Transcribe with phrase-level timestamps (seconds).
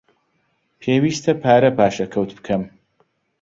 [0.81, 2.63] پێویستە پارە پاشەکەوت بکەم.